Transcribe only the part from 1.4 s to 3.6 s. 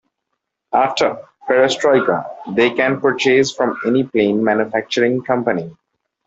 Perestroika, they can purchase